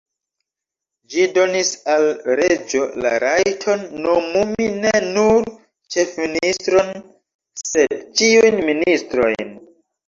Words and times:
Ĝi 1.15 1.25
donis 1.35 1.69
al 1.95 2.05
reĝo 2.39 2.81
la 3.05 3.13
rajton 3.25 3.85
nomumi 4.07 4.69
ne 4.81 4.97
nur 5.13 5.55
ĉefministron, 5.97 6.93
sed 7.67 7.97
ĉiujn 8.19 8.63
ministrojn. 8.75 9.59